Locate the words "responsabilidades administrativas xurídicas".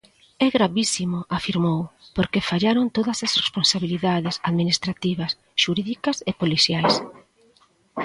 3.41-6.17